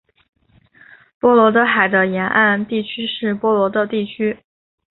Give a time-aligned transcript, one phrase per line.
[1.19, 4.39] 波罗的海的沿岸地区是波罗的地区。